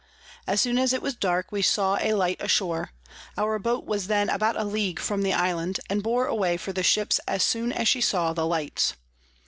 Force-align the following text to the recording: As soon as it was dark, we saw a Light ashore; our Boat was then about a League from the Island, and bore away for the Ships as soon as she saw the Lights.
As 0.47 0.59
soon 0.59 0.79
as 0.79 0.93
it 0.93 1.01
was 1.03 1.13
dark, 1.15 1.51
we 1.51 1.61
saw 1.61 1.99
a 2.01 2.13
Light 2.15 2.41
ashore; 2.41 2.89
our 3.37 3.59
Boat 3.59 3.85
was 3.85 4.07
then 4.07 4.29
about 4.31 4.57
a 4.59 4.63
League 4.63 4.99
from 4.99 5.21
the 5.21 5.31
Island, 5.31 5.79
and 5.91 6.01
bore 6.01 6.25
away 6.25 6.57
for 6.57 6.73
the 6.73 6.81
Ships 6.81 7.19
as 7.27 7.43
soon 7.43 7.71
as 7.71 7.87
she 7.87 8.01
saw 8.01 8.33
the 8.33 8.47
Lights. 8.47 8.95